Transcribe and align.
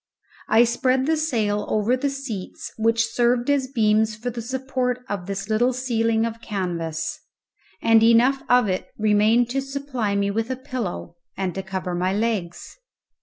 I 0.47 0.63
spread 0.63 1.05
the 1.05 1.15
sail 1.15 1.63
over 1.69 1.95
the 1.95 2.09
seats, 2.09 2.73
which 2.75 3.05
served 3.05 3.51
as 3.51 3.67
beams 3.67 4.15
for 4.15 4.31
the 4.31 4.41
support 4.41 5.01
of 5.07 5.27
this 5.27 5.47
little 5.47 5.73
ceiling 5.73 6.25
of 6.25 6.41
canvas, 6.41 7.19
and 7.83 8.01
enough 8.01 8.41
of 8.49 8.67
it 8.67 8.87
remained 8.97 9.51
to 9.51 9.61
supply 9.61 10.15
me 10.15 10.31
with 10.31 10.49
a 10.49 10.55
pillow 10.57 11.17
and 11.37 11.53
to 11.53 11.61
cover 11.61 11.93
my 11.93 12.13
legs. 12.15 12.79